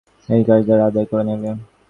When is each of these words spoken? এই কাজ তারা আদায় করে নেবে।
এই 0.29 0.41
কাজ 0.47 0.61
তারা 0.67 0.83
আদায় 0.89 1.07
করে 1.11 1.23
নেবে। 1.29 1.49